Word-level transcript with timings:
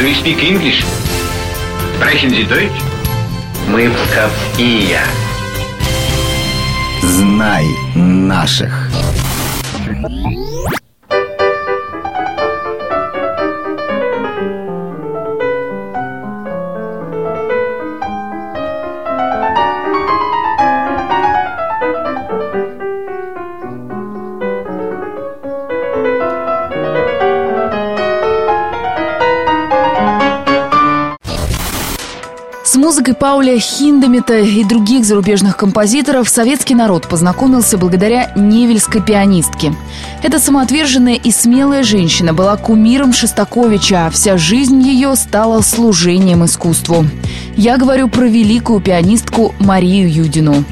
Do 0.00 0.08
you 0.08 0.14
speak 0.14 0.42
English? 0.42 0.82
Sprechen 1.96 2.30
Sie 2.30 2.44
Deutsch? 2.44 2.80
Мы 3.68 3.90
псковские. 3.90 4.98
Знай 7.02 7.66
наших. 7.94 8.88
Музыкой 32.80 33.12
Пауля 33.14 33.58
Хиндемита 33.58 34.38
и 34.38 34.64
других 34.64 35.04
зарубежных 35.04 35.56
композиторов 35.56 36.30
советский 36.30 36.74
народ 36.74 37.06
познакомился 37.08 37.76
благодаря 37.76 38.32
невельской 38.34 39.02
пианистке. 39.02 39.74
Эта 40.22 40.38
самоотверженная 40.38 41.14
и 41.14 41.30
смелая 41.30 41.82
женщина 41.82 42.32
была 42.32 42.56
кумиром 42.56 43.12
Шостаковича, 43.12 44.06
а 44.06 44.10
вся 44.10 44.38
жизнь 44.38 44.80
ее 44.80 45.14
стала 45.16 45.60
служением 45.60 46.44
искусству. 46.46 47.04
Я 47.54 47.76
говорю 47.76 48.08
про 48.08 48.24
великую 48.24 48.80
пианистку 48.80 49.54
Марию 49.58 50.10
Юдину. 50.10 50.64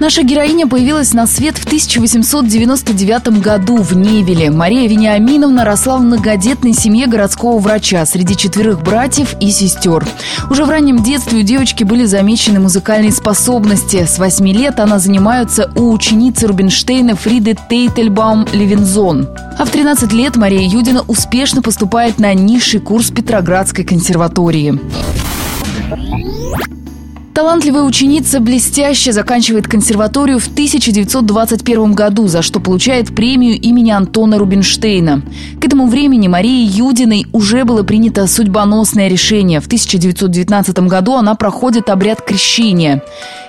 Наша 0.00 0.22
героиня 0.22 0.66
появилась 0.66 1.14
на 1.14 1.26
свет 1.26 1.56
в 1.56 1.66
1899 1.66 3.40
году 3.40 3.76
в 3.76 3.96
Невеле. 3.96 4.50
Мария 4.50 4.88
Вениаминовна 4.88 5.64
росла 5.64 5.98
в 5.98 6.02
многодетной 6.02 6.72
семье 6.72 7.06
городского 7.06 7.58
врача 7.58 8.04
среди 8.04 8.36
четверых 8.36 8.82
братьев 8.82 9.36
и 9.40 9.50
сестер. 9.50 10.04
Уже 10.50 10.64
в 10.64 10.70
раннем 10.70 11.02
детстве 11.02 11.38
у 11.38 11.42
девочки 11.42 11.84
были 11.84 12.04
замечены 12.06 12.58
музыкальные 12.58 13.12
способности. 13.12 14.04
С 14.04 14.18
восьми 14.18 14.52
лет 14.52 14.80
она 14.80 14.98
занимается 14.98 15.70
у 15.76 15.92
ученицы 15.92 16.48
Рубинштейна 16.48 17.14
Фриды 17.14 17.56
Тейтельбаум-Левинзон. 17.70 19.28
А 19.58 19.64
в 19.64 19.70
13 19.70 20.12
лет 20.12 20.36
Мария 20.36 20.68
Юдина 20.68 21.02
успешно 21.06 21.62
поступает 21.62 22.18
на 22.18 22.34
низший 22.34 22.80
курс 22.80 23.10
Петроградской 23.10 23.84
консерватории. 23.84 24.78
Талантливая 27.34 27.82
ученица 27.82 28.38
блестяще 28.38 29.12
заканчивает 29.12 29.66
консерваторию 29.66 30.38
в 30.38 30.46
1921 30.46 31.92
году, 31.92 32.28
за 32.28 32.42
что 32.42 32.60
получает 32.60 33.12
премию 33.12 33.60
имени 33.60 33.90
Антона 33.90 34.38
Рубинштейна. 34.38 35.20
К 35.60 35.64
этому 35.64 35.88
времени 35.88 36.28
Марии 36.28 36.64
Юдиной 36.64 37.26
уже 37.32 37.64
было 37.64 37.82
принято 37.82 38.28
судьбоносное 38.28 39.08
решение. 39.08 39.60
В 39.60 39.66
1919 39.66 40.78
году 40.86 41.14
она 41.14 41.34
проходит 41.34 41.90
обряд 41.90 42.22
крещения. 42.22 43.02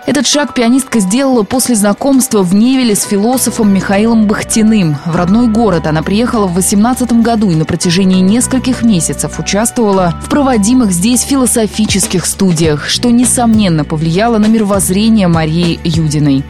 Этот 0.07 0.27
шаг 0.27 0.53
пианистка 0.53 0.99
сделала 0.99 1.41
после 1.41 1.73
знакомства 1.73 2.43
в 2.43 2.53
Невеле 2.53 2.95
с 2.95 3.03
философом 3.03 3.73
Михаилом 3.73 4.27
Бахтиным. 4.27 4.97
В 5.03 5.15
родной 5.15 5.47
город 5.47 5.87
она 5.87 6.03
приехала 6.03 6.45
в 6.45 6.53
18 6.53 7.11
году 7.23 7.49
и 7.49 7.55
на 7.55 7.65
протяжении 7.65 8.21
нескольких 8.21 8.83
месяцев 8.83 9.39
участвовала 9.39 10.13
в 10.23 10.29
проводимых 10.29 10.91
здесь 10.91 11.21
философических 11.21 12.27
студиях, 12.27 12.87
что, 12.87 13.09
несомненно, 13.09 13.74
повлияло 13.83 14.37
на 14.37 14.45
мировоззрение 14.45 15.27
Марии 15.27 15.79
Юдиной. 15.83 16.43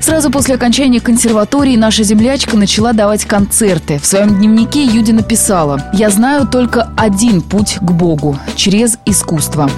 Сразу 0.00 0.30
после 0.30 0.56
окончания 0.56 1.00
консерватории 1.00 1.76
наша 1.76 2.02
землячка 2.02 2.56
начала 2.56 2.92
давать 2.92 3.24
концерты. 3.26 3.98
В 3.98 4.06
своем 4.06 4.38
дневнике 4.38 4.84
Юди 4.84 5.12
написала 5.12 5.90
«Я 5.92 6.10
знаю 6.10 6.48
только 6.48 6.90
один 6.96 7.42
путь 7.42 7.78
к 7.80 7.90
Богу– 7.92 8.36
через 8.56 8.98
искусство». 9.04 9.70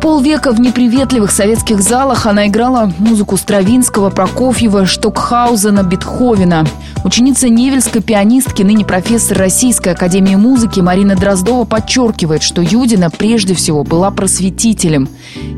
Полвека 0.00 0.52
в 0.52 0.60
неприветливых 0.60 1.32
советских 1.32 1.80
залах 1.82 2.26
она 2.26 2.46
играла 2.46 2.92
музыку 2.98 3.36
Стравинского, 3.36 4.10
Прокофьева, 4.10 4.86
Штокхаузена, 4.86 5.82
Бетховена. 5.82 6.64
Ученица 7.04 7.48
Невельской 7.48 8.00
пианистки, 8.00 8.62
ныне 8.62 8.84
профессор 8.84 9.38
Российской 9.38 9.90
академии 9.90 10.36
музыки 10.36 10.78
Марина 10.80 11.16
Дроздова 11.16 11.64
подчеркивает, 11.64 12.42
что 12.42 12.62
Юдина 12.62 13.10
прежде 13.10 13.54
всего 13.54 13.82
была 13.82 14.12
просветителем. 14.12 15.08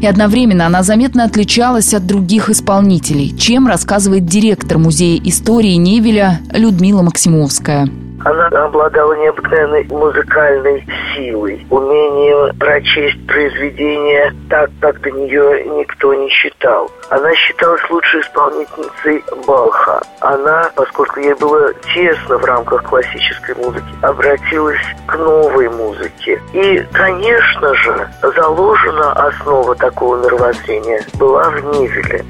И 0.01 0.07
одновременно 0.07 0.67
она 0.67 0.83
заметно 0.83 1.25
отличалась 1.25 1.93
от 1.93 2.07
других 2.07 2.49
исполнителей, 2.49 3.37
чем 3.37 3.67
рассказывает 3.67 4.25
директор 4.25 4.79
Музея 4.79 5.21
истории 5.23 5.75
Невеля 5.75 6.41
Людмила 6.51 7.03
Максимовская. 7.03 7.89
Она 8.25 8.49
обладала 8.49 9.15
необыкновенной 9.15 9.87
музыкальной 9.89 10.87
силой, 11.15 11.67
умением 11.71 12.57
прочесть 12.59 13.27
произведение 13.27 14.35
так, 14.49 14.71
как 14.81 15.01
до 15.01 15.11
нее 15.11 15.65
никто 15.65 16.13
не 16.15 16.29
считал. 16.29 16.91
Она 17.09 17.35
считалась 17.35 17.81
лучшей 17.91 18.21
исполнительницей 18.21 19.25
Балха. 19.47 20.03
Она, 20.21 20.71
поскольку 20.75 21.21
ей 21.21 21.35
было 21.35 21.73
тесно 21.95 22.39
в 22.39 22.45
рамках 22.45 22.83
классической 22.85 23.55
музыки, 23.57 23.87
обратилась 24.03 24.81
к 25.07 25.17
новой 25.17 25.69
музыке. 25.71 26.41
И, 26.53 26.85
конечно 26.93 27.75
же, 27.75 28.09
заложена 28.23 29.13
основа 29.13 29.75
такого 29.77 30.23
мировоззрения 30.23 31.03
была 31.19 31.51
в 31.51 31.65
Нивеле. 31.65 32.25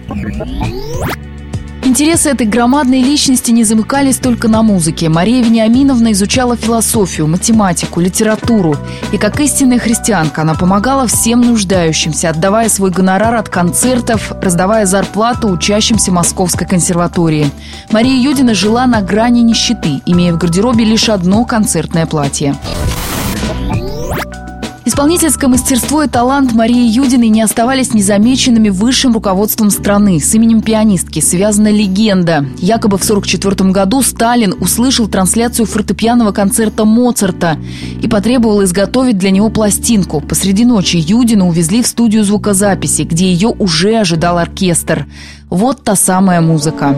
Интересы 1.90 2.28
этой 2.30 2.46
громадной 2.46 3.02
личности 3.02 3.50
не 3.50 3.64
замыкались 3.64 4.18
только 4.18 4.46
на 4.46 4.62
музыке. 4.62 5.08
Мария 5.08 5.42
Вениаминовна 5.42 6.12
изучала 6.12 6.56
философию, 6.56 7.26
математику, 7.26 7.98
литературу. 7.98 8.76
И 9.10 9.18
как 9.18 9.40
истинная 9.40 9.80
христианка 9.80 10.42
она 10.42 10.54
помогала 10.54 11.08
всем 11.08 11.40
нуждающимся, 11.40 12.30
отдавая 12.30 12.68
свой 12.68 12.92
гонорар 12.92 13.34
от 13.34 13.48
концертов, 13.48 14.32
раздавая 14.40 14.86
зарплату 14.86 15.48
учащимся 15.48 16.12
Московской 16.12 16.64
консерватории. 16.64 17.50
Мария 17.90 18.22
Юдина 18.22 18.54
жила 18.54 18.86
на 18.86 19.02
грани 19.02 19.40
нищеты, 19.40 20.00
имея 20.06 20.32
в 20.32 20.38
гардеробе 20.38 20.84
лишь 20.84 21.08
одно 21.08 21.44
концертное 21.44 22.06
платье. 22.06 22.54
Исполнительское 24.86 25.50
мастерство 25.50 26.02
и 26.02 26.08
талант 26.08 26.54
Марии 26.54 26.88
Юдиной 26.88 27.28
не 27.28 27.42
оставались 27.42 27.92
незамеченными 27.92 28.70
высшим 28.70 29.12
руководством 29.12 29.70
страны. 29.70 30.18
С 30.20 30.34
именем 30.34 30.62
пианистки 30.62 31.20
связана 31.20 31.70
легенда. 31.70 32.46
Якобы 32.56 32.96
в 32.96 33.02
1944 33.02 33.72
году 33.72 34.00
Сталин 34.00 34.54
услышал 34.58 35.06
трансляцию 35.06 35.66
фортепианного 35.66 36.32
концерта 36.32 36.86
Моцарта 36.86 37.58
и 38.00 38.08
потребовал 38.08 38.64
изготовить 38.64 39.18
для 39.18 39.30
него 39.30 39.50
пластинку. 39.50 40.22
Посреди 40.22 40.64
ночи 40.64 40.96
Юдину 40.96 41.48
увезли 41.48 41.82
в 41.82 41.86
студию 41.86 42.24
звукозаписи, 42.24 43.02
где 43.02 43.30
ее 43.30 43.48
уже 43.48 43.96
ожидал 43.96 44.38
оркестр. 44.38 45.06
Вот 45.50 45.84
та 45.84 45.94
самая 45.94 46.40
музыка. 46.40 46.96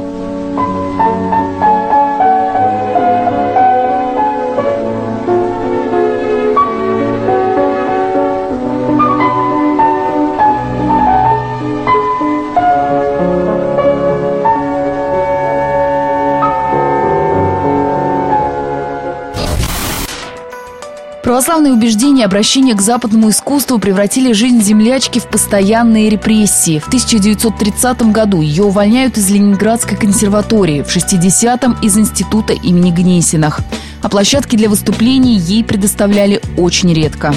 Православные 21.23 21.73
убеждения 21.73 22.23
и 22.23 22.25
обращение 22.25 22.75
к 22.75 22.81
западному 22.81 23.31
искусству 23.31 23.79
превратили 23.79 24.33
жизнь 24.33 24.61
землячки 24.61 25.21
в 25.21 25.29
постоянные 25.29 26.09
репрессии. 26.09 26.81
В 26.81 26.89
1930 26.89 28.03
году 28.11 28.41
ее 28.41 28.65
увольняют 28.65 29.17
из 29.17 29.31
Ленинградской 29.31 29.97
консерватории, 29.97 30.83
в 30.83 30.89
60-м 30.89 31.79
из 31.81 31.97
института 31.97 32.55
имени 32.55 32.91
Гнесиных. 32.91 33.61
А 34.03 34.09
площадки 34.09 34.57
для 34.57 34.69
выступлений 34.69 35.37
ей 35.37 35.63
предоставляли 35.63 36.41
очень 36.57 36.93
редко. 36.93 37.33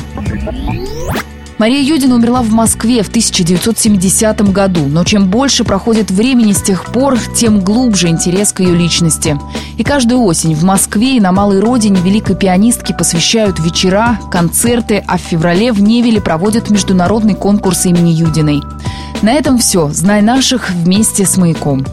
Мария 1.58 1.82
Юдина 1.82 2.16
умерла 2.16 2.42
в 2.42 2.52
Москве 2.52 3.02
в 3.02 3.08
1970 3.08 4.52
году, 4.52 4.88
но 4.88 5.06
чем 5.06 5.30
больше 5.30 5.64
проходит 5.64 6.12
времени 6.12 6.52
с 6.52 6.62
тех 6.62 6.86
пор, 6.86 7.18
тем 7.34 7.62
глубже 7.62 8.10
интерес 8.10 8.52
к 8.52 8.60
ее 8.60 8.76
личности. 8.76 9.40
И 9.78 9.84
каждую 9.84 10.22
осень 10.24 10.54
в 10.54 10.64
Москве 10.64 11.16
и 11.16 11.22
на 11.22 11.32
малой 11.32 11.62
родине 11.62 12.02
великой 12.02 12.36
пианистки 12.36 12.94
посвящают 12.98 13.60
вечера, 13.60 14.20
концерты, 14.30 15.02
а 15.08 15.18
в 15.18 15.22
феврале 15.22 15.72
в 15.72 15.82
Невеле 15.82 16.20
проводят 16.20 16.70
международный 16.70 17.36
конкурс 17.36 17.86
имени 17.86 18.10
Юдиной. 18.10 18.62
На 19.22 19.32
этом 19.32 19.58
все. 19.58 19.90
Знай 19.94 20.22
наших 20.22 20.70
вместе 20.72 21.26
с 21.26 21.38
«Маяком». 21.38 21.86